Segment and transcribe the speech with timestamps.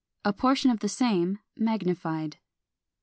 [0.25, 2.37] A portion of the same, magnified.